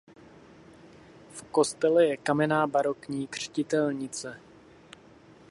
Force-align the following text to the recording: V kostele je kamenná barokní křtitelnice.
V 1.31 1.41
kostele 1.51 2.05
je 2.05 2.17
kamenná 2.17 2.67
barokní 2.67 3.27
křtitelnice. 3.27 4.39